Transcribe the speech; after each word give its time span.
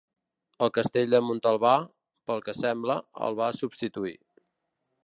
El 0.67 0.71
Castell 0.77 1.13
de 1.15 1.19
Montalbà, 1.25 1.75
pel 2.31 2.43
que 2.49 2.57
sembla, 2.63 2.97
el 3.29 3.39
va 3.43 3.53
substituir. 3.61 4.17